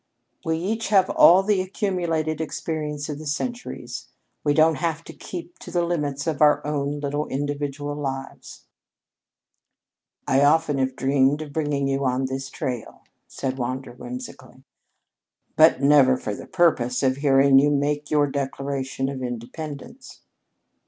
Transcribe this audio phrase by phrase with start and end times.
[0.43, 4.07] "We each have all the accumulated experience of the centuries.
[4.43, 8.65] We don't have to keep to the limits of our own little individual lives."
[10.27, 14.63] "I often have dreamed of bringing you up on this trail," said Wander whimsically,
[15.55, 20.21] "but never for the purpose of hearing you make your declaration of independence."